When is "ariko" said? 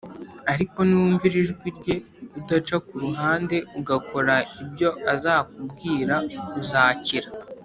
0.53-0.77